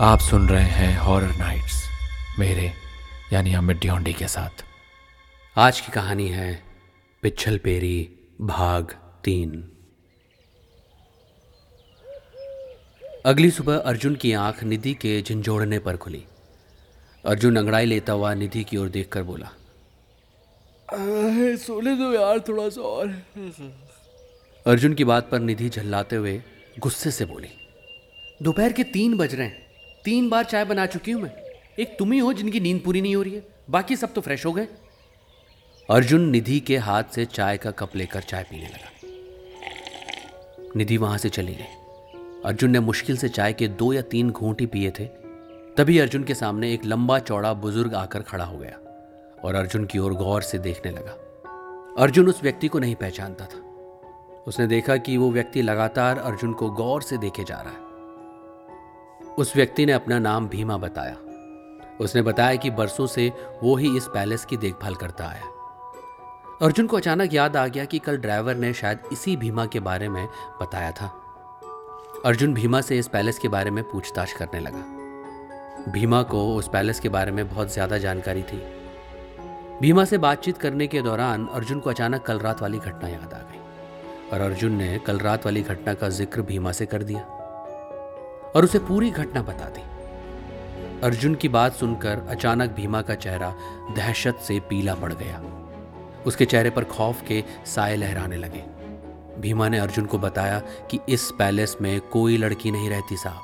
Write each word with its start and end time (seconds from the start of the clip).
आप 0.00 0.20
सुन 0.20 0.48
रहे 0.48 0.62
हैं 0.62 0.96
हॉरर 0.98 1.34
नाइट्स 1.38 1.74
मेरे 2.38 2.72
यानी 3.32 3.52
अमित 3.54 3.76
ड्योंडी 3.76 4.12
के 4.12 4.28
साथ। 4.28 4.64
आज 5.56 5.80
की 5.80 5.92
कहानी 5.92 6.26
है 6.28 6.62
पिछल 7.22 7.58
पेरी 7.58 8.08
भाग 8.40 8.94
तीन। 9.24 9.52
अगली 13.26 13.50
सुबह 13.50 13.76
अर्जुन 13.76 14.14
की 14.14 14.32
आँख 14.32 14.62
निधि 14.64 14.94
के 14.94 15.20
झंझोड़ने 15.22 15.78
पर 15.78 15.96
खुली। 15.96 16.24
अर्जुन 17.24 17.56
अंगड़ाई 17.56 17.86
लेता 17.86 18.12
हुआ 18.12 18.34
निधि 18.34 18.64
की 18.64 18.76
ओर 18.76 18.88
देखकर 18.88 19.22
बोला 19.22 19.52
सोने 21.58 21.96
दो 21.96 22.12
यार 22.12 22.40
थोड़ा 22.48 22.68
सा 22.68 22.80
और। 22.80 23.08
अर्जुन 24.66 24.94
की 24.94 25.04
बात 25.04 25.30
पर 25.30 25.40
निधि 25.40 25.68
झल्लाते 25.68 26.16
हुए 26.16 26.40
गुस्से 26.78 27.10
से 27.10 27.24
बोली 27.24 27.58
दोपहर 28.42 28.72
के 28.72 28.84
तीन 28.84 29.16
बज 29.16 29.34
रहे 29.34 29.46
हैं। 29.46 29.63
तीन 30.04 30.28
बार 30.28 30.44
चाय 30.44 30.64
बना 30.64 30.86
चुकी 30.86 31.10
हूँ 31.10 31.22
मैं। 31.22 31.30
एक 31.78 31.96
तुम 31.98 32.12
ही 32.12 32.18
हो 32.18 32.32
जिनकी 32.32 32.60
नींद 32.60 32.82
पूरी 32.84 33.00
नहीं 33.00 33.16
हो 33.16 33.22
रही 33.22 33.34
है। 33.34 33.46
बाकी 33.70 33.96
सब 33.96 34.12
तो 34.12 34.20
फ्रेश 34.20 34.46
हो 34.46 34.52
गए। 34.52 34.68
अर्जुन 35.90 36.28
निधि 36.30 36.60
के 36.60 36.76
हाथ 36.76 37.04
से 37.14 37.24
चाय 37.24 37.56
का 37.56 37.70
कप 37.70 37.96
लेकर 37.96 38.20
चाय 38.20 38.42
पीने 38.42 38.66
लगा। 38.66 38.90
निधि 40.76 40.96
वहाँ 40.96 41.18
से 41.18 41.28
चली 41.28 41.54
गई। 41.54 42.42
अर्जुन 42.44 42.70
ने 42.70 42.80
मुश्किल 42.80 43.16
से 43.16 43.28
चाय 43.28 43.52
के 43.52 43.68
दो 43.68 43.92
या 43.92 44.02
तीन 44.02 44.30
घूंट 44.30 44.60
ही 44.60 44.66
पिए 44.66 44.90
थे। 44.90 45.04
तभी 45.76 45.98
अर्जुन 45.98 46.24
के 46.24 46.34
सामने 46.34 46.72
एक 46.74 46.84
लंबा 46.84 47.18
चौड़ा 47.18 47.52
बुज़ुर्ग 47.54 47.94
आकर 47.94 48.22
खड़ा 48.22 48.44
हो 48.44 48.58
गया 48.58 48.78
और 49.44 49.54
अर्जुन 49.54 49.84
की 49.84 49.98
ओर 49.98 50.14
गौर 50.14 50.42
से 50.42 50.58
देखने 50.58 50.92
लगा। 50.92 51.16
अर्जुन 51.98 52.28
उस 52.28 52.42
व्यक्ति 52.42 52.68
को 52.68 52.78
नहीं 52.78 52.94
पहचानता 52.94 53.44
था। 53.44 53.58
उसने 54.46 54.66
देखा 54.66 54.96
कि 54.96 55.16
वो 55.16 55.30
व्यक्ति 55.30 55.62
लगातार 55.62 56.18
अर्जुन 56.18 56.52
को 56.52 56.70
गौर 56.70 57.02
से 57.02 57.18
देखे 57.18 57.44
जा 57.44 57.60
रहा 57.60 57.72
है। 57.72 57.83
उस 59.38 59.54
व्यक्ति 59.56 59.86
ने 59.86 59.92
अपना 59.92 60.18
नाम 60.18 60.48
भीमा 60.48 60.76
बताया। 60.76 61.16
उसने 62.00 62.22
बताया 62.22 62.56
कि 62.56 62.70
बरसों 62.70 63.06
से 63.06 63.32
वो 63.62 63.74
ही 63.76 63.96
इस 63.96 64.06
पैलेस 64.06 64.44
की 64.44 64.56
देखभाल 64.56 64.94
करता 64.94 65.26
आया। 65.26 65.52
अर्जुन 66.62 66.86
को 66.86 66.96
अचानक 66.96 67.34
याद 67.34 67.56
आ 67.56 67.66
गया 67.66 67.84
कि 67.84 67.98
कल 67.98 68.16
ड्राइवर 68.16 68.56
ने 68.56 68.72
शायद 68.74 68.98
इसी 69.12 69.36
भीमा 69.36 69.66
के 69.66 69.80
बारे 69.80 70.08
में 70.08 70.26
बताया 70.60 70.90
था। 70.90 71.06
अर्जुन 72.24 72.54
भीमा 72.54 72.80
से 72.80 72.98
इस 72.98 73.08
पैलेस 73.08 73.38
के 73.38 73.48
बारे 73.48 73.70
में 73.70 73.82
पूछताछ 73.84 74.32
करने 74.32 74.60
लगा। 74.60 75.90
भीमा 75.92 76.22
को 76.22 76.46
उस 76.56 76.68
पैलेस 76.68 77.00
के 77.00 77.08
बारे 77.08 77.32
में 77.32 77.48
बहुत 77.48 77.72
ज़्यादा 77.72 77.98
जानकारी 77.98 78.42
थी। 78.42 78.62
भीमा 79.80 80.04
से 80.04 80.18
बातचीत 80.18 80.58
करने 80.58 80.86
के 80.86 81.02
दौरान 81.02 81.46
अर्जुन 81.46 81.80
को 81.80 81.90
अचानक 81.90 82.22
कल 82.22 82.38
रात 82.38 82.62
वाली 82.62 82.78
घटना 82.78 83.08
याद 83.08 83.32
आ 83.34 83.38
गई 83.40 84.30
और 84.32 84.40
अर्जुन 84.40 84.72
ने 84.72 84.98
कल 84.98 85.18
रात 85.18 85.46
वाली 85.46 85.62
घटना 85.62 85.94
का 85.94 86.08
ज़िक्र 86.08 86.42
भीमा 86.42 86.72
से 86.72 86.86
कर 86.86 87.02
दिया। 87.02 87.33
और 88.54 88.64
उसे 88.64 88.78
पूरी 88.78 89.10
घटना 89.10 89.42
बता 89.42 89.64
दी। 89.64 89.82
अर्जुन 91.00 91.34
की 91.34 91.48
बात 91.48 91.72
सुनकर 91.72 92.26
अचानक 92.28 92.70
भीमा 92.70 93.02
का 93.02 93.14
चेहरा 93.14 93.54
दहशत 93.96 94.36
से 94.36 94.60
पीला 94.60 94.94
पड़ 94.94 95.12
गया। 95.12 95.42
उसके 96.26 96.44
चेहरे 96.44 96.70
पर 96.70 96.84
खौफ 96.84 97.22
के 97.28 97.44
साए 97.66 97.96
लहराने 97.96 98.36
लगे। 98.36 98.64
भीमा 99.40 99.68
ने 99.68 99.78
अर्जुन 99.78 100.06
को 100.06 100.18
बताया 100.18 100.58
कि 100.60 100.98
इस 101.08 101.30
पैलेस 101.38 101.76
में 101.80 102.00
कोई 102.00 102.36
लड़की 102.36 102.70
नहीं 102.70 102.90
रहती 102.90 103.16
साहब। 103.16 103.42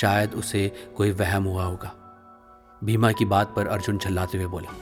शायद 0.00 0.34
उसे 0.34 0.92
कोई 0.96 1.10
वहम 1.10 1.44
हुआ 1.44 1.64
होगा। 1.64 1.94
भीमा 2.84 3.12
की 3.12 3.24
बात 3.24 3.52
पर 3.56 3.66
अर्जुन 3.66 3.98
झल्लाते 3.98 4.38
हुए 4.38 4.46
बोला 4.46 4.74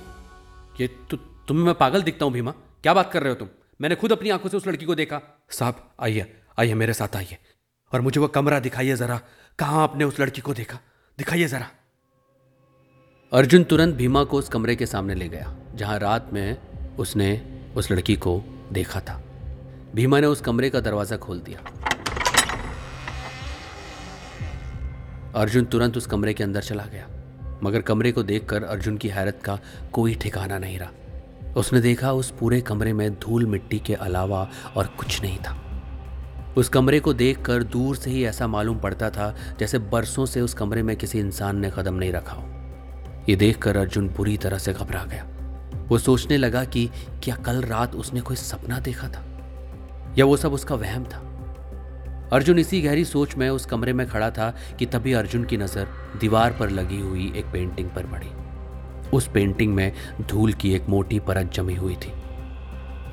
ये 0.81 0.87
तु, 1.11 1.17
तुम्हें 1.17 1.65
मैं 1.65 1.75
पागल 1.75 2.03
दिखता 2.03 2.25
हूँ 2.25 2.33
भीमा। 2.33 2.51
क्या 2.83 2.95
बात 2.95 3.13
कर 3.13 3.21
रहे 3.21 3.29
हो 3.29 3.35
तुम? 3.35 3.49
मैंने 3.81 3.95
खुद 3.95 4.13
अपनी 4.13 4.31
आँखों 4.31 4.51
से 4.51 4.57
उस 4.57 4.67
लड़की 4.67 4.85
को 4.85 4.95
देखा। 4.95 5.47
साहब 5.51 5.91
आइए 6.01 6.41
आइए 6.59 6.75
मेरे 6.75 6.93
साथ 6.93 7.17
आइए। 7.17 7.39
और 7.95 8.01
मुझे 8.01 8.21
वो 8.21 8.29
कमरा 8.29 8.61
दिखाइए 8.61 8.97
जरा। 8.97 9.21
कहाँ 9.59 9.83
आपने 9.83 10.05
उस 10.05 10.19
लड़की 10.21 10.41
को 10.41 10.55
देखा? 10.55 10.79
दिखाइए 11.19 11.47
जरा। 11.47 11.67
अर्जुन 13.33 13.65
तुरंत 13.65 13.95
भीमा 13.95 14.23
को 14.25 14.39
उस 14.39 14.49
कमरे 14.49 14.77
के 14.77 14.87
सामने 14.87 15.15
ले 15.15 15.29
गया, 15.29 15.55
जहाँ 15.75 15.99
रात 15.99 16.31
में 16.33 16.97
उसने 16.97 17.43
उस 17.77 17.91
लड़की 17.91 18.17
को 18.17 18.43
देखा 18.73 19.01
था। 19.01 19.23
भीमा 19.95 20.21
ने 20.21 20.27
उस 20.27 20.41
कमरे 20.41 20.71
का 20.71 20.81
दरवाज़ा 20.81 21.17
खोल 21.17 21.41
दिया। 21.41 21.61
अर्जुन 25.35 25.65
तुरंत 25.65 25.97
उस 25.97 26.07
कमरे 26.07 26.35
के 26.35 26.45
अंदर 26.45 26.63
चला 26.63 26.85
गया, 26.85 27.09
मगर 27.63 27.83
कमरे 27.83 28.13
को 28.13 28.23
देखकर 28.23 28.65
अर्जुन 28.65 28.97
की 28.97 29.09
हैरत 29.09 29.41
का 29.45 29.59
कोई 29.93 30.15
ठिकाना 30.15 30.59
नहीं 30.59 30.79
रहा। 30.79 31.53
उसने 31.57 31.81
देखा 31.81 32.13
उस 32.13 32.31
पूरे 32.31 32.61
कमरे 32.61 32.93
में 32.93 33.15
धूल 33.15 33.47
मिट्टी 33.47 33.79
के 33.79 33.95
अलावा 33.95 34.49
और 34.77 34.87
कुछ 34.87 35.21
नहीं 35.23 35.39
था। 35.39 35.61
उस 36.57 36.69
कमरे 36.69 37.01
को 37.01 37.13
देखकर 37.13 37.63
दूर 37.63 37.97
से 37.97 38.11
ही 38.11 38.25
ऐसा 38.25 38.47
मालूम 38.47 38.79
पड़ता 38.79 39.11
था 39.11 39.37
जैसे 39.59 39.79
बरसों 39.79 40.27
से 40.27 40.41
उस 40.41 40.55
कमरे 40.55 40.83
में 40.83 40.97
किसी 40.97 41.19
इंसान 41.19 41.57
ने 41.57 41.71
कदम 41.77 41.95
नहीं 41.95 42.13
रखा 42.13 42.33
हो। 42.33 42.49
ये 43.29 43.37
देखकर 43.37 43.77
अर्जुन 43.77 44.09
बुरी 44.09 44.37
तरह 44.37 44.59
से 44.59 44.73
घबरा 44.73 45.05
गया। 45.05 45.27
वो 45.89 45.99
सोचने 45.99 46.37
लगा 46.37 46.65
कि 46.65 46.91
क्या 47.23 47.37
कल 47.37 47.63
रात 47.63 47.95
उसने 47.95 48.21
कोई 48.21 48.37
सपना 48.37 48.79
देखा 48.79 49.09
था? 49.09 49.25
या 50.19 50.25
वो 50.25 50.37
सब 50.37 50.53
उसका 50.53 50.75
वहम 50.75 51.05
था? 51.05 51.19
अर्जुन 52.33 52.59
इसी 52.59 52.83
गहरी 52.83 53.05
सोच 53.05 53.37
में 53.37 53.51
उस 53.51 53.67
कमरे 53.67 53.93
में 53.93 54.09
खड़ा 54.09 54.31
था 54.31 54.55
कि 54.79 54.87
तभी 54.87 55.13
अर्जुन 55.13 55.45
की 55.45 55.57
नज़र 55.57 55.89
दीवार 56.21 56.53
पर 56.53 56.71
लगी 56.71 57.01
हुई 57.01 57.33
एक 57.37 57.45
पेंटिंग 57.45 57.91
पर 57.91 58.07
पड़ी। 58.07 58.29
उस 59.11 59.29
पेंटिंग 59.29 59.75
में 59.75 59.93
धूल 60.21 60.53
की 60.53 60.75
एक 60.75 60.89
मोटी 60.89 61.21
परत 61.21 61.51
जमी 61.55 61.75
हुई 61.75 61.95
थी। 61.95 62.13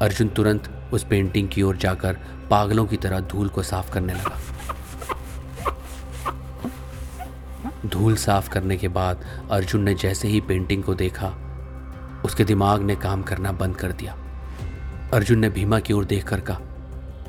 अर्जुन 0.02 0.28
तुरंत 0.28 0.81
उस 0.94 1.04
पेंटिंग 1.04 1.50
की 1.50 1.62
ओर 1.62 1.78
जाकर 1.78 2.18
पागलों 2.50 2.86
की 2.86 2.98
तरह 2.98 3.20
धूल 3.20 3.50
को 3.50 3.64
साफ़ 3.64 3.92
करने 3.92 4.14
लगा। 4.14 4.40
धूल 7.86 8.16
साफ़ 8.16 8.50
करने 8.50 8.78
के 8.78 8.88
बाद 8.88 9.26
अर्जुन 9.52 9.84
ने 9.84 9.94
जैसे 9.96 10.28
ही 10.28 10.42
पेंटिंग 10.42 10.84
को 10.84 10.94
देखा 10.96 11.34
उसके 12.26 12.44
दिमाग 12.44 12.82
ने 12.82 12.96
काम 12.96 13.22
करना 13.24 13.52
बंद 13.54 13.76
कर 13.76 13.92
दिया। 13.92 14.16
अर्जुन 15.14 15.40
ने 15.40 15.50
भीमा 15.50 15.80
की 15.80 15.94
ओर 15.94 16.06
देखकर 16.06 16.40
कहा 16.40 16.62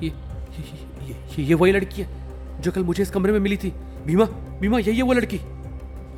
ये 0.03 0.09
ये, 0.09 0.65
ये, 1.03 1.15
ये, 1.39 1.45
ये 1.45 1.55
वही 1.55 1.73
लड़की 1.73 2.03
है 2.03 2.61
जो 2.61 2.73
कल 2.73 2.83
मुझे 2.85 3.03
इस 3.03 3.11
कमरे 3.11 3.33
में 3.33 3.41
मिली 3.41 3.57
थी। 3.57 3.73
भीमा 4.07 4.25
भीमा 4.61 4.79
यही 4.79 4.97
है 4.97 5.03
वो 5.03 5.13
लड़की। 5.13 5.41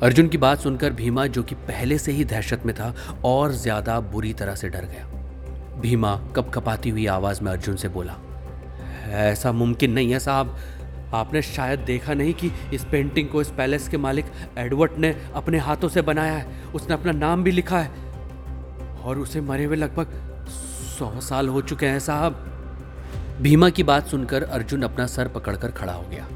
अर्जुन 0.03 0.27
की 0.27 0.37
बात 0.37 0.59
सुनकर 0.59 0.93
भीमा 0.93 1.25
जो 1.27 1.43
कि 1.43 1.55
पहले 1.67 1.97
से 1.97 2.11
ही 2.11 2.25
दहशत 2.25 2.65
में 2.65 2.75
था 2.75 2.93
और 3.25 3.51
ज़्यादा 3.53 3.99
बुरी 4.01 4.33
तरह 4.33 4.55
से 4.55 4.69
डर 4.69 4.85
गया। 4.85 5.14
भीमा 5.79 6.15
कप 6.35 6.49
कपाती 6.49 6.89
हुई 6.89 7.05
आवाज़ 7.05 7.41
में 7.43 7.51
अर्जुन 7.51 7.75
से 7.75 7.87
बोला, 7.87 8.15
ऐसा 9.07 9.51
मुमकिन 9.51 9.91
नहीं 9.91 10.11
है 10.11 10.19
साहब। 10.19 10.55
आपने 11.13 11.41
शायद 11.41 11.79
देखा 11.79 12.13
नहीं 12.13 12.33
कि 12.33 12.51
इस 12.73 12.85
पेंटिंग 12.85 13.27
को 13.29 13.41
इस 13.41 13.49
पैलेस 13.49 13.87
के 13.87 13.97
मालिक 13.97 14.25
एडवर्ड 14.57 14.91
ने 14.97 15.15
अपने 15.35 15.57
हाथों 15.57 15.89
से 15.89 16.01
बनाया 16.01 16.33
है। 16.33 16.63
उसने 16.75 16.93
अपना 16.93 17.11
नाम 17.11 17.43
भी 17.43 17.51
लिखा 17.51 17.79
है। 17.79 18.05
और 19.03 19.17
उसे 19.17 19.41
मरे 19.41 19.65
हुए 19.65 19.75
लगभग 19.75 20.13
सौ 20.99 21.19
साल 21.19 21.47
हो 21.47 21.61
चुके 21.61 21.85
हैं 21.85 21.99
साहब। 21.99 22.33
भीमा 23.41 23.69
की 23.69 23.83
बात 23.83 24.07
सुनकर 24.07 24.43
अर्जुन 24.43 24.81
अपना 24.81 25.07
सर 25.07 25.27
पकड़कर 25.27 25.71
खड़ा 25.71 25.93
हो 25.93 26.03
गया। 26.09 26.27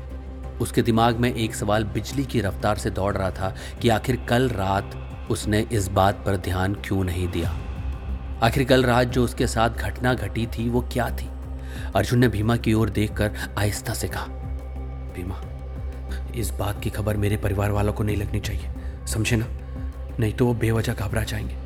उसके 0.62 0.82
दिमाग 0.82 1.16
में 1.16 1.34
एक 1.34 1.56
सवाल 1.56 1.84
बिजली 1.84 2.26
की 2.26 2.42
रफ्तार 2.42 2.78
से 2.78 2.90
दौड़ 2.90 3.14
रहा 3.16 3.32
था 3.32 3.56
कि 3.82 3.90
आखिर 3.90 4.26
कल 4.30 4.50
रात 4.50 4.96
उसने 5.32 5.66
इस 5.72 5.88
बात 5.88 6.24
पर 6.26 6.38
ध्यान 6.38 6.74
क्यों 6.74 7.04
नहीं 7.04 7.28
दिया? 7.28 7.58
आखिर 8.44 8.64
कल 8.64 8.84
रात 8.84 9.08
जो 9.08 9.24
उसके 9.24 9.48
साथ 9.48 9.70
घटना 9.70 10.14
घटी 10.14 10.48
थी, 10.48 10.70
वो 10.70 10.82
क्या 10.82 11.10
थी? 11.10 11.30
अर्जुन 11.96 12.20
ने 12.20 12.28
भीमा 12.28 12.58
की 12.58 12.74
ओर 12.74 12.90
देखकर 12.90 13.32
आहिस्ता 13.58 13.94
से 13.94 14.08
कहा, 14.08 14.26
भीमा, 15.16 15.42
इस 16.36 16.52
बात 16.52 16.82
की 16.82 16.90
खबर 16.90 17.18
मेरे 17.18 17.38
परिवार 17.38 17.72
वालों 17.72 17.94
को 17.94 18.04
नहीं 18.04 18.18
लगनी 18.18 18.40
चाहिए। 18.40 18.70
समझे 19.08 19.36
ना? 19.36 19.46
नहीं 20.20 20.34
तो 20.34 20.46
वो 20.46 20.54
बेवजह 20.54 20.94
घबरा 20.94 21.24
जाएँगे। 21.24 21.58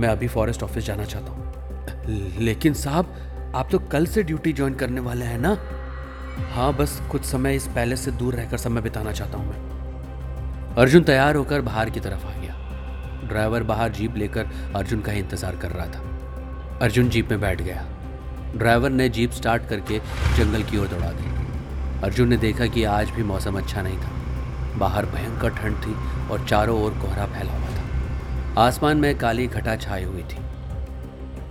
मैं 0.00 0.08
अभी 0.08 0.28
फॉरेस्ट 0.28 0.62
ऑफ़िस 0.62 0.84
जाना 0.84 1.04
चाहता 1.04 1.32
हूँ। 1.32 1.52
लेकिन 2.38 2.74
साहब, 2.74 3.14
आप 3.54 3.68
तो 3.72 3.78
कल 3.78 4.06
से 4.06 4.22
ड्यूटी 4.22 4.52
ज्वाइन 4.52 4.74
करने 4.74 5.00
वाले 5.00 5.24
हैं 5.24 5.38
ना? 5.38 5.58
हाँ 6.52 6.76
बस 6.76 7.02
कुछ 7.10 7.24
समय 7.24 7.56
इस 7.56 7.66
पैलेस 7.66 8.00
से 8.00 8.10
दूर 8.10 8.34
रहकर 8.34 8.56
समय 8.56 8.80
बिताना 8.80 9.12
चाहता 9.12 9.38
हूँ 9.38 9.46
मैं। 9.46 9.70
अर्जुन 10.74 11.02
तैयार 11.02 11.34
होकर 11.34 11.60
बाहर 11.60 11.90
की 11.90 12.00
तरफ़ 12.00 12.26
आ 12.26 12.30
गया 12.30 12.39
ड्राइवर 13.30 13.62
बाहर 13.64 13.90
जीप 13.92 14.16
लेकर 14.16 14.50
अर्जुन 14.76 15.00
का 15.00 15.12
ही 15.12 15.20
इंतज़ार 15.20 15.56
कर 15.56 15.70
रहा 15.70 15.86
था। 15.86 16.78
अर्जुन 16.82 17.08
जीप 17.08 17.30
में 17.30 17.40
बैठ 17.40 17.62
गया। 17.62 17.86
ड्राइवर 18.56 18.90
ने 18.90 19.08
जीप 19.08 19.30
स्टार्ट 19.32 19.68
करके 19.68 19.98
जंगल 20.36 20.62
की 20.62 20.78
ओर 20.78 20.86
दौड़ा 20.88 21.10
दी। 21.12 21.38
अर्जुन 22.04 22.28
ने 22.28 22.36
देखा 22.38 22.66
कि 22.66 22.84
आज 22.90 23.10
भी 23.10 23.22
मौसम 23.22 23.58
अच्छा 23.58 23.82
नहीं 23.82 23.98
था। 23.98 24.78
बाहर 24.78 25.06
भयंकर 25.06 25.50
ठंड 25.52 25.76
थी 25.76 25.94
और 26.30 26.46
चारों 26.48 26.80
ओर 26.82 26.92
कोहरा 26.98 27.26
फैला 27.28 27.52
हुआ 27.52 27.68
था। 27.68 28.62
आसमान 28.62 28.96
में 28.96 29.16
काली 29.18 29.46
घटा 29.46 29.76
छाई 29.76 30.04
हुई 30.04 30.22
थी। 30.22 30.44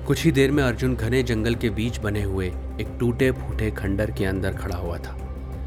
कुछ 0.08 0.24
ही 0.24 0.32
देर 0.32 0.52
में 0.52 0.64
अर्जुन 0.64 0.96
घने 0.96 1.22
जंगल 1.24 1.56
के 1.56 1.70
बीच 1.72 2.00
बने 2.00 2.24
हुए 2.24 2.48
एक 2.82 2.96
टूटे 3.00 3.32
फूटे 3.32 3.70
खंडर 3.72 4.12
के 4.12 4.26
अंदर 4.26 4.54
खड़ा 4.54 4.76
हुआ 4.76 4.98
था, 4.98 5.18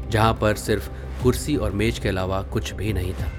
जहाँ 0.09 0.33
पर 0.41 0.55
सिर्फ़ 0.57 0.89
कुर्सी 1.23 1.55
और 1.55 1.71
मेज 1.73 1.99
के 1.99 2.09
अलावा 2.09 2.41
कुछ 2.43 2.73
भी 2.73 2.93
नहीं 2.93 3.13
था। 3.13 3.31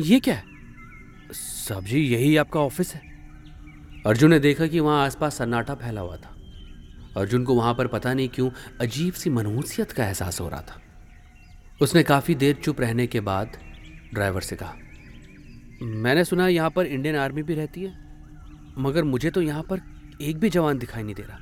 ये, 0.00 0.20
क्या? 0.20 0.34
है 0.34 0.44
साहब 1.32 1.84
जी 1.84 2.00
यही 2.00 2.36
आपका 2.36 2.60
ऑफ़िस 2.60 2.94
है? 2.94 3.00
अर्जुन 4.06 4.30
ने 4.30 4.38
देखा 4.38 4.66
कि 4.66 4.80
वहाँ 4.80 5.04
आसपास 5.04 5.38
सन्नाटा 5.38 5.74
फैला 5.74 6.00
हुआ 6.00 6.16
था। 6.16 6.34
अर्जुन 7.16 7.44
को 7.44 7.54
वहाँ 7.54 7.74
पर 7.74 7.86
पता 7.86 8.12
नहीं 8.14 8.28
क्यों 8.28 8.50
अजीब 8.80 9.14
सी 9.14 9.30
मनहूसियत 9.30 9.92
का 9.92 10.04
एहसास 10.04 10.40
हो 10.40 10.48
रहा 10.48 10.60
था। 10.60 10.80
उसने 11.80 12.02
काफ़ी 12.02 12.34
देर 12.34 12.54
चुप 12.54 12.80
रहने 12.80 13.06
के 13.06 13.20
बाद 13.20 13.58
ड्राइवर 14.14 14.40
से 14.40 14.56
कहा 14.56 14.74
मैंने 15.82 16.24
सुना 16.24 16.48
यहाँ 16.48 16.70
पर 16.70 16.86
इंडियन 16.86 17.16
आर्मी 17.16 17.42
भी 17.42 17.54
रहती 17.54 17.82
है 17.82 17.92
मगर 18.78 19.04
मुझे 19.04 19.30
तो 19.30 19.42
यहाँ 19.42 19.62
पर 19.62 19.80
एक 20.22 20.38
भी 20.38 20.50
जवान 20.50 20.78
दिखाई 20.78 21.02
नहीं 21.02 21.14
दे 21.14 21.22
रहा। 21.22 21.38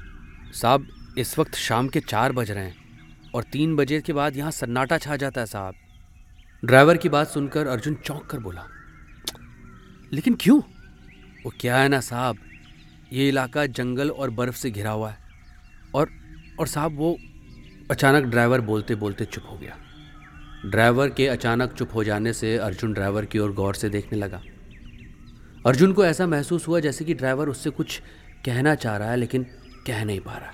साहब 0.53 0.87
इस 1.19 1.39
वक्त 1.39 1.55
शाम 1.55 1.89
के 1.89 2.01
चार 2.01 2.33
बज 2.33 2.51
रहे 2.51 2.65
हैं 2.65 3.31
और 3.35 3.43
तीन 3.43 3.77
बजे 3.77 4.01
के 4.01 4.13
बाद 4.13 4.37
यहाँ 4.37 4.51
सन्नाटा 4.51 4.99
छा 4.99 5.17
जाता 5.17 5.41
है 5.41 5.47
साहब। 5.47 5.75
ड्राइवर 6.63 6.97
की 6.97 7.09
बात 7.09 7.29
सुनकर 7.29 7.67
अर्जुन 7.67 7.95
चौंक 7.97 8.25
कर 8.27 8.39
बोला, 8.39 8.65
लेकिन 10.13 10.35
क्यों? 10.35 10.59
वो 11.45 11.53
क्या 11.61 11.77
है 11.77 11.89
ना 11.89 12.01
साहब, 12.01 12.37
ये 13.13 13.29
इलाका 13.29 13.67
जंगल 13.69 14.11
और 14.11 14.31
बर्फ़ 14.31 14.57
से 14.57 14.71
घिरा 14.71 14.91
हुआ 14.91 15.11
है 15.11 15.19
और 15.95 16.11
और 16.61 16.67
साहब 16.67 16.97
वो 16.97 17.17
अचानक 17.91 18.25
ड्राइवर 18.25 18.61
बोलते 18.63 18.95
बोलते 18.95 19.25
चुप 19.25 19.45
हो 19.51 19.57
गया। 19.59 19.77
ड्राइवर 20.67 21.11
के 21.11 21.27
अचानक 21.29 21.73
चुप 21.73 21.95
हो 21.95 22.05
जाने 22.05 22.33
से 22.33 22.57
अर्जुन 22.59 22.93
ड्राइवर 22.93 23.25
की 23.25 23.39
ओर 23.39 23.53
गौर 23.53 23.75
से 23.75 23.89
देखने 23.89 24.19
लगा। 24.19 24.41
अर्जुन 25.67 25.93
को 25.93 26.05
ऐसा 26.05 26.27
महसूस 26.27 26.69
हुआ 26.69 26.81
जैसे 26.81 27.05
कि 27.05 27.15
ड्राइवर 27.15 27.49
उससे 27.49 27.71
कुछ 27.71 28.01
कहना 28.45 28.75
चाह 28.75 28.97
रहा 28.97 29.11
है, 29.11 29.17
लेकिन 29.17 29.47
कह 29.87 30.05
नहीं 30.05 30.21
पा 30.21 30.37
रहा। 30.37 30.53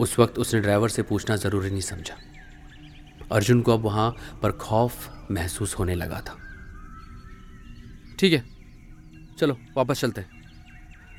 उस 0.00 0.18
वक्त 0.18 0.38
उसने 0.38 0.60
ड्राइवर 0.60 0.88
से 0.88 1.02
पूछना 1.02 1.36
ज़रूरी 1.36 1.70
नहीं 1.70 1.80
समझा। 1.82 2.16
अर्जुन 3.32 3.60
को 3.60 3.72
अब 3.72 3.80
वहाँ 3.80 4.16
पर 4.42 4.52
खौफ 4.52 5.10
महसूस 5.30 5.74
होने 5.78 5.94
लगा 5.94 6.20
था। 6.20 6.36
ठीक 8.18 8.32
है, 8.32 8.44
चलो, 9.38 9.58
वापस 9.76 10.00
चलते 10.00 10.20
हैं। 10.20 10.42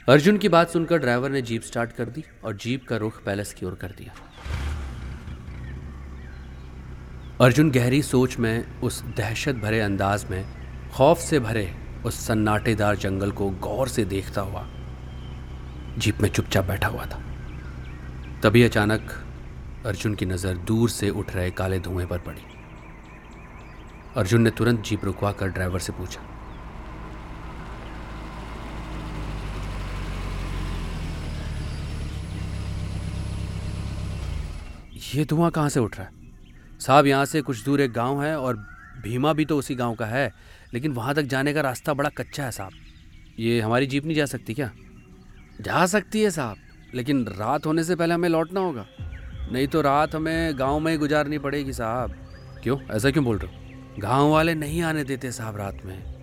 अर्जुन 0.10 0.38
की 0.38 0.50
बात 0.50 0.69
सुनकर 0.69 0.98
ड्राइवर 0.98 1.30
ने 1.30 1.42
जीप 1.42 1.62
स्टार्ट 1.62 1.92
कर 1.92 2.06
दी 2.06 2.24
और 2.44 2.56
जीप 2.56 2.88
का 2.88 2.98
रुख 2.98 3.24
पैलेस 3.24 3.54
की 3.54 3.66
ओर 3.66 3.75
कर 3.75 3.88
दिया। 3.88 4.13
अर्जुन 7.42 7.72
गहरी 7.72 8.02
सोच 8.02 8.38
में, 8.38 8.81
उस 8.81 9.04
दहशत 9.04 9.56
भरे 9.56 9.81
अंदाज 9.81 10.25
में, 10.25 10.46
खौफ 10.92 11.18
से 11.18 11.40
भरे 11.40 11.75
उस 12.06 12.28
सन्नाटेदार 12.28 12.96
जंगल 12.96 13.31
को 13.31 13.50
गौर 13.50 13.88
से 13.88 14.06
देखता 14.06 14.42
हुआ, 14.42 14.68
जीप 15.98 16.22
में 16.22 16.30
चुपचाप 16.30 16.66
बैठा 16.66 16.88
हुआ 16.88 17.06
था। 17.06 17.24
तभी 18.44 18.63
अचानक 18.63 19.25
अर्जुन 19.86 20.14
की 20.16 20.26
नज़र 20.26 20.58
दूर 20.58 20.90
से 20.90 21.10
उठ 21.10 21.32
रहे 21.32 21.50
काले 21.52 21.80
धुएँ 21.80 22.06
पर 22.06 22.20
पड़ी। 22.20 22.42
अर्जुन 24.18 24.42
ने 24.42 24.52
तुरंत 24.52 24.84
जीप 24.84 25.04
रुकवा 25.06 25.32
कर 25.32 25.48
ड्राइवर 25.48 25.80
से 25.80 25.94
पूछा, 25.94 26.22
ये 35.16 35.26
धुआँ 35.26 35.50
कहाँ 35.52 35.70
से 35.70 35.80
उठ 35.80 35.98
रहा 35.98 36.06
है? 36.06 36.12
साहब, 36.80 37.06
यहाँ 37.08 37.26
से 37.26 37.42
कुछ 37.42 37.64
दूर 37.66 37.82
एक 37.82 37.92
गाँव 37.94 38.24
है 38.24 38.38
और 38.40 38.56
भीमा 39.04 39.34
भी 39.34 39.46
तो 39.46 39.58
उसी 39.58 39.76
गाँव 39.76 39.96
का 39.96 40.06
है, 40.06 40.32
लेकिन 40.74 40.92
वहाँ 40.92 41.14
तक 41.16 41.24
जाने 41.26 41.54
का 41.54 41.62
रास्ता 41.62 41.94
बड़ा 41.94 42.10
कच्चा 42.10 42.44
है 42.44 42.52
साहब। 42.52 42.72
ये 43.40 43.60
हमारी 43.62 43.88
जीप 43.88 44.06
नहीं 44.06 44.16
जा 44.16 44.26
सकती 44.26 44.54
क्या? 44.54 44.72
जा 45.62 45.86
सकती 45.86 46.22
है 46.22 46.32
साहब, 46.32 46.58
लेकिन 46.94 47.26
रात 47.30 47.66
होने 47.66 47.84
से 47.84 47.96
पहले 47.96 48.14
हमें 48.14 48.30
लौटना 48.30 48.60
होगा। 48.60 48.86
नहीं 49.52 49.68
तो 49.68 49.82
रात 49.82 50.16
हमें 50.16 50.60
गाँव 50.60 50.80
में 50.80 50.92
ही 50.92 50.98
गुजारनी 50.98 51.38
पड़ेगी 51.38 51.74
साहब। 51.74 52.16
क्यों? 52.64 52.80
ऐसा 52.92 53.12
क्यों 53.12 53.26
बोल 53.26 53.38
रहे 53.38 53.56
हो? 53.56 53.62
गाँव 54.00 54.30
वाले 54.30 54.56
नहीं 54.56 54.82
आने 54.82 55.04
देते 55.04 55.32
साहब 55.32 55.58
रात 55.58 55.78
में। 55.86 56.16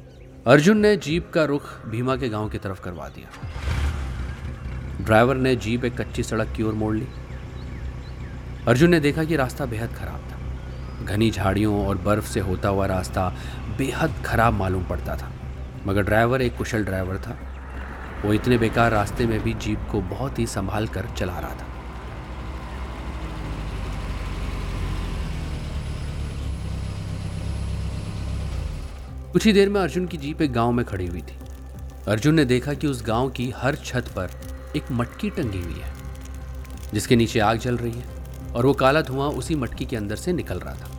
अर्जुन 0.47 0.79
ने 0.79 0.97
जीप 0.97 1.31
का 1.35 1.45
रुख 1.45 1.87
भीमा 1.87 2.17
के 2.17 2.29
गाँव 2.29 2.49
की 2.49 2.59
तरफ़ 2.59 2.81
करवा 2.81 3.09
दिया। 3.09 3.31
ड्राइवर 5.05 5.35
ने 5.35 5.57
जीप 5.57 5.85
एक 5.85 6.01
कच्ची 6.01 6.23
सड़क 6.23 6.53
की 6.57 6.63
ओर 6.63 6.75
मोड़ 6.75 6.97
ली। 6.97 7.07
अर्जुन 8.69 8.91
ने 8.91 9.01
देखा 9.01 9.25
कि 9.25 9.37
रास्ता 9.37 9.67
बेहद 9.67 9.93
खराब 9.93 10.21
था। 10.21 10.39
घनी 11.05 11.31
झाड़ियों 11.31 11.87
और 11.87 11.99
बर्फ़ 11.99 12.27
से 12.27 12.41
होता 12.41 12.69
हुआ 12.69 12.87
रास्ता 12.87 13.37
बेहद 13.79 14.15
खराब 14.27 14.55
मालूम 14.55 14.85
पड़ता 14.85 15.17
था। 15.17 15.33
मगर 15.87 16.03
ड्राइवर 16.03 16.43
एक 16.43 16.57
कुशल 16.57 16.85
ड्राइवर 16.85 17.19
था। 17.19 17.39
वो 18.25 18.33
इतने 18.33 18.59
बेकार 18.59 18.91
रास्ते 18.91 19.27
में 19.27 19.41
भी 19.41 19.55
जीप 19.55 19.81
को 19.93 20.01
बहुत 20.01 20.39
ही 20.39 20.47
संभाल 20.47 20.89
कर 20.89 21.07
चला 21.17 21.39
रहा 21.39 21.55
था। 21.55 21.72
कुछ 29.33 29.45
ही 29.47 29.53
देर 29.53 29.69
में 29.69 29.81
अर्जुन 29.81 30.07
की 30.07 30.17
जीप 30.17 30.43
एक 30.43 30.53
गाँव 30.53 30.73
में 30.73 30.85
खड़ी 30.85 31.07
हुई 31.07 31.21
थी। 31.21 31.37
अर्जुन 32.09 32.35
ने 32.35 32.45
देखा 32.45 32.73
कि 32.75 32.87
उस 32.87 33.03
गाँव 33.03 33.31
की 33.31 33.49
हर 33.57 33.75
छत 33.75 34.09
पर 34.17 34.31
एक 34.77 34.91
मटकी 34.93 35.31
टंगी 35.31 35.61
हुई 35.61 35.75
है, 35.75 35.93
जिसके 36.95 37.17
नीचे 37.17 37.41
आग 37.41 37.59
जल 37.59 37.77
रही 37.77 37.93
है 37.93 38.53
और 38.55 38.67
वो 38.67 38.73
काला 38.73 39.01
धुआँ 39.01 39.29
उसी 39.29 39.55
मटकी 39.55 39.85
के 39.85 39.97
अंदर 39.97 40.17
से 40.17 40.33
निकल 40.33 40.61
रहा 40.61 40.75
था। 40.75 40.91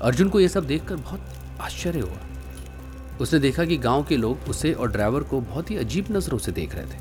अर्जुन 0.00 0.28
को 0.28 0.40
यह 0.40 0.48
सब 0.48 0.66
देखकर 0.66 0.96
बहुत 0.96 1.20
आश्चर्य 1.60 2.00
हुआ। 2.00 3.18
उसने 3.20 3.38
देखा 3.38 3.64
कि 3.64 3.76
गाँव 3.76 4.04
के 4.04 4.16
लोग 4.16 4.48
उसे 4.48 4.72
और 4.72 4.92
ड्राइवर 4.92 5.22
को 5.22 5.40
बहुत 5.40 5.70
ही 5.70 5.76
अजीब 5.76 6.06
नज़रों 6.10 6.38
से 6.38 6.52
देख 6.52 6.74
रहे 6.74 6.84
थे। 6.84 6.98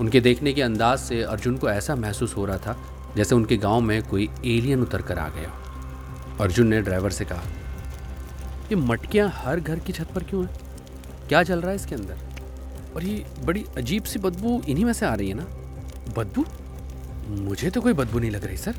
उनके 0.00 0.20
देखने 0.20 0.52
के 0.52 0.62
अंदाज 0.62 0.98
से 0.98 1.22
अर्जुन 1.22 1.56
को 1.56 1.70
ऐसा 1.70 1.96
महसूस 1.96 2.36
हो 2.36 2.44
रहा 2.44 2.58
था 2.58 2.78
जैसे 3.16 3.34
उनके 3.34 3.56
गाँव 3.56 3.80
में 3.80 4.02
कोई 4.02 4.28
एलियन 4.46 4.82
उतर 4.82 5.02
कर 5.02 5.18
आ 5.18 5.28
गया 5.28 5.52
अर्जुन 6.40 6.66
ने 6.66 6.82
ड्राइवर 6.82 7.10
से 7.10 7.24
कहा 7.24 7.42
ये 8.70 8.76
मटकियाँ 8.76 9.28
हर 9.34 9.60
घर 9.60 9.78
की 9.78 9.92
छत 9.92 10.08
पर 10.14 10.22
क्यों 10.22 10.46
हैं? 10.46 10.54
क्या 11.28 11.42
चल 11.42 11.60
रहा 11.60 11.70
है 11.70 11.76
इसके 11.76 11.94
अंदर? 11.94 12.16
और 12.96 13.04
ये 13.04 13.26
बड़ी 13.44 13.64
अजीब 13.76 14.04
सी 14.04 14.18
बदबू 14.18 14.62
इन्हीं 14.68 14.84
में 14.84 14.92
से 14.92 15.06
आ 15.06 15.14
रही 15.14 15.28
है 15.28 15.34
ना? 15.34 15.44
बदबू? 16.16 16.44
मुझे 17.28 17.70
तो 17.70 17.80
कोई 17.80 17.92
बदबू 17.92 18.18
नहीं 18.18 18.30
लग 18.30 18.44
रही, 18.44 18.56
सर। 18.56 18.74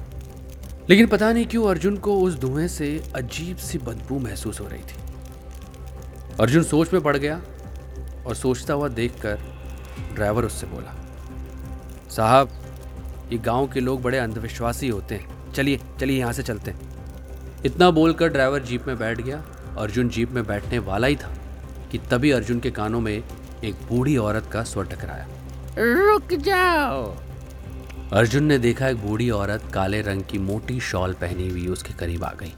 लेकिन 0.89 1.07
पता 1.07 1.33
नहीं 1.33 1.45
क्यों 1.45 1.69
अर्जुन 1.69 1.97
को 1.97 2.19
उस 2.21 2.39
धुएँ 2.39 2.67
से 2.67 3.03
अजीब 3.15 3.57
सी 3.57 3.77
बदबू 3.77 4.19
महसूस 4.19 4.59
हो 4.59 4.67
रही 4.67 4.79
थी। 4.79 4.95
अर्जुन 6.39 6.63
सोच 6.63 6.93
में 6.93 7.01
पड़ 7.01 7.17
गया 7.17 7.41
और 8.27 8.35
सोचता 8.35 8.73
हुआ 8.73 8.88
देखकर 8.88 9.39
ड्राइवर 10.13 10.45
उससे 10.45 10.67
बोला, 10.67 10.95
साहब, 12.09 12.49
ये 13.31 13.38
गाँव 13.38 13.67
के 13.67 13.79
लोग 13.79 14.01
बड़े 14.01 14.17
अंधविश्वासी 14.17 14.88
होते 14.88 15.15
हैं। 15.15 15.53
चलिए 15.53 15.79
चलिए 15.99 16.19
यहाँ 16.19 16.33
से 16.33 16.43
चलते 16.43 16.71
हैं। 16.71 16.89
इतना 17.65 17.91
बोलकर 17.91 18.27
ड्राइवर 18.27 18.63
जीप 18.63 18.88
में 18.88 18.97
बैठ 18.99 19.21
गया 19.21 19.43
अर्जुन 19.77 20.09
जीप 20.09 20.31
में 20.31 20.47
बैठने 20.47 20.79
वाला 20.79 21.07
ही 21.07 21.15
था 21.15 21.33
कि 21.91 21.97
तभी 21.97 22.31
अर्जुन 22.31 22.59
के 22.59 22.71
कानों 22.71 23.01
में 23.01 23.23
एक 23.63 23.73
बूढ़ी 23.73 24.18
औरत 24.18 24.50
का 24.53 24.63
स्वर 24.63 24.85
टकराया। 24.85 25.27
रुक 25.77 26.33
जाओ। 26.33 27.15
अर्जुन 28.13 28.43
ने 28.43 28.57
देखा 28.57 28.88
एक 28.88 28.98
बूढ़ी 28.98 29.29
औरत 29.29 29.63
काले 29.74 30.01
रंग 30.01 30.24
की 30.24 30.38
मोटी 30.38 30.79
शॉल 30.79 31.13
पहनी 31.13 31.50
हुई 31.50 31.67
उसके 31.67 31.93
करीब 31.93 32.24
आ 32.24 32.34
गई। 32.34 32.53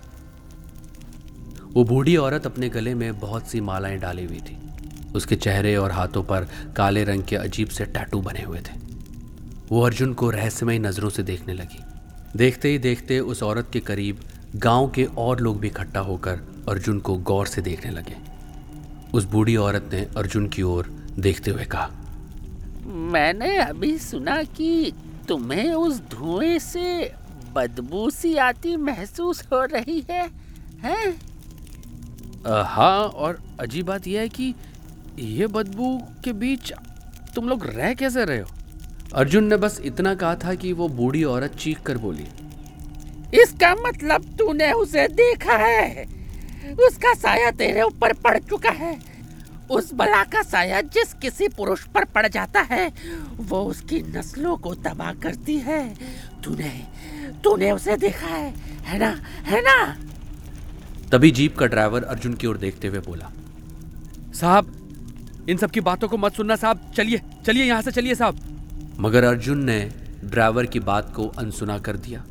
वो 1.73 1.83
बूढ़ी 1.83 2.17
औरत 2.17 2.45
अपने 2.45 2.69
गले 2.69 2.93
में 2.93 3.19
बहुत 3.19 3.47
सी 3.47 3.61
मालाएँ 3.61 3.99
डाली 3.99 4.25
हुई 4.25 4.39
थी। 4.39 4.57
उसके 5.15 5.35
चेहरे 5.35 5.75
और 5.75 5.91
हाथों 5.91 6.23
पर 6.23 6.47
काले 6.75 7.03
रंग 7.03 7.23
के 7.23 7.35
अजीब 7.35 7.67
से 7.67 7.85
टैटू 7.85 8.21
बने 8.21 8.43
हुए 8.43 8.59
थे। 8.59 8.81
वो 9.69 9.81
अर्जुन 9.81 10.13
को 10.13 10.29
रहस्यमय 10.29 10.79
नज़रों 10.79 11.09
से 11.09 11.23
देखने 11.23 11.53
लगी। 11.53 11.83
देखते 12.35 12.69
ही 12.69 12.77
देखते 12.77 13.19
उस 13.19 13.43
औरत 13.43 13.69
के 13.73 13.79
करीब 13.79 14.19
गाँव 14.55 14.89
के 14.89 15.03
और 15.17 15.39
लोग 15.39 15.59
भी 15.59 15.67
इकट्ठा 15.67 15.99
होकर 15.99 16.52
अर्जुन 16.69 16.99
को 16.99 17.17
गौर 17.17 17.47
से 17.47 17.61
देखने 17.61 17.91
लगे। 17.91 18.15
उस 19.13 19.25
बूढ़ी 19.25 19.55
औरत 19.55 19.89
ने 19.93 19.99
अर्जुन 20.17 20.47
की 20.47 20.61
ओर 20.61 20.87
देखते 21.19 21.51
हुए 21.51 21.65
कहा 21.65 21.89
मैंने 22.85 23.55
अभी 23.57 23.97
सुना 23.97 24.41
कि 24.43 24.93
तुम्हें 25.27 25.73
उस 25.73 25.99
धुएँ 26.09 26.57
से 26.59 27.11
बदबू 27.53 28.09
सी 28.09 28.35
आती 28.37 28.75
महसूस 28.77 29.43
हो 29.53 29.63
रही 29.65 29.99
है 30.09 30.23
हैं? 30.83 31.13
हाँ 32.45 32.99
और 32.99 33.39
अजीब 33.59 33.85
बात 33.85 34.07
यह 34.07 34.21
है 34.21 34.29
कि 34.29 34.53
ये 35.19 35.47
बदबू 35.47 35.97
के 36.23 36.33
बीच 36.33 36.73
तुम 37.35 37.49
लोग 37.49 37.65
रह 37.65 37.93
कैसे 37.93 38.25
रहे 38.25 38.39
हो? 38.39 38.47
अर्जुन 39.15 39.43
ने 39.43 39.57
बस 39.57 39.79
इतना 39.85 40.15
कहा 40.15 40.35
था 40.35 40.53
कि 40.55 40.73
वो 40.73 40.87
बूढ़ी 40.89 41.23
औरत 41.23 41.55
चीख 41.55 41.81
कर 41.81 41.97
बोली 41.97 42.27
इसका 43.33 43.73
मतलब 43.75 44.35
तूने 44.39 44.71
उसे 44.71 45.07
देखा 45.07 45.57
है। 45.57 46.22
उसका 46.81 47.13
साया 47.13 47.51
तेरे 47.53 47.81
ऊपर 47.81 48.13
पड़ 48.15 48.37
चुका 48.39 48.69
है। 48.71 48.97
उस 49.71 49.93
बला 49.93 50.23
का 50.23 50.41
साया 50.41 50.81
जिस 50.87 51.13
किसी 51.13 51.47
पुरुष 51.47 51.83
पर 51.85 52.05
पड़ 52.05 52.27
जाता 52.27 52.61
है, 52.61 52.91
वो 53.39 53.63
उसकी 53.63 54.01
नस्लों 54.09 54.55
को 54.57 54.73
तबाह 54.75 55.13
करती 55.13 55.57
है। 55.59 55.81
तूने 56.43 56.71
तूने 57.43 57.71
उसे 57.71 57.95
देखा 57.97 58.27
है 58.27 58.53
है 58.83 58.99
ना 58.99 59.09
है 59.43 59.61
ना? 59.61 59.75
तभी 61.11 61.31
जीप 61.31 61.57
का 61.57 61.65
ड्राइवर 61.65 62.03
अर्जुन 62.03 62.33
की 62.33 62.47
ओर 62.47 62.57
देखते 62.57 62.87
हुए 62.87 62.99
बोला, 62.99 63.31
साहब, 64.33 65.45
इन 65.49 65.57
सब 65.57 65.71
की 65.71 65.81
बातों 65.81 66.07
को 66.07 66.17
मत 66.17 66.33
सुनना, 66.33 66.55
साहब, 66.55 66.91
चलिए 66.95 67.21
चलिए 67.45 67.63
यहाँ 67.63 67.81
से 67.81 67.91
चलिए, 67.91 68.15
साहब. 68.15 68.39
मगर 68.99 69.23
अर्जुन 69.23 69.63
ने 69.63 69.79
ड्राइवर 70.23 70.65
की 70.65 70.79
बात 70.81 71.13
को 71.15 71.27
अनसुना 71.29 71.77
कर 71.79 71.97
दिया 71.97 72.23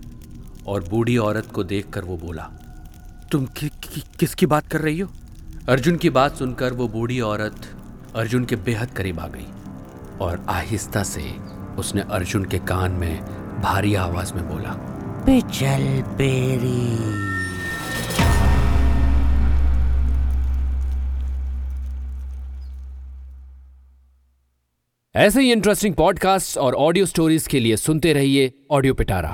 और 0.66 0.88
बूढ़ी 0.88 1.16
औरत 1.18 1.46
को 1.46 1.64
देखकर 1.64 2.04
वो 2.04 2.16
बोला, 2.16 2.50
तुम 3.32 3.46
कि, 3.92 4.02
किसकी 4.20 4.46
बात 4.46 4.66
कर 4.66 4.80
रही 4.80 4.98
हो? 4.98 5.10
अर्जुन 5.68 5.96
की 5.96 6.10
बात 6.10 6.36
सुनकर 6.36 6.72
वो 6.72 6.88
बूढ़ी 6.88 7.20
औरत 7.20 7.66
अर्जुन 8.16 8.44
के 8.44 8.56
बेहद 8.56 8.90
करीब 8.90 9.20
आ 9.20 9.26
गई 9.26 9.46
और 10.20 10.46
आहिस्ता 10.48 11.02
से 11.02 11.36
उसने 11.78 12.02
अर्जुन 12.02 12.44
के 12.44 12.58
कान 12.58 12.92
में 12.92 13.24
भारी 13.62 13.94
आवाज़ 13.94 14.34
में 14.34 14.48
बोला 14.48 14.70
पिचल 15.26 16.02
बेरी 16.02 17.22
ऐसे 25.16 25.40
ही 25.40 25.52
इंटरेस्टिंग 25.52 25.94
पॉडकास्ट 25.94 26.58
और 26.58 26.74
ऑडियो 26.74 27.06
स्टोरीज 27.06 27.46
के 27.46 27.60
लिए 27.60 27.76
सुनते 27.76 28.12
रहिए 28.12 28.52
ऑडियो 28.70 28.94
पिटारा 28.94 29.30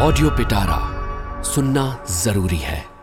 ऑडियो 0.00 0.30
पिटारा 0.30 0.94
सुनना 1.42 2.04
ज़रूरी 2.10 2.56
है। 2.56 2.93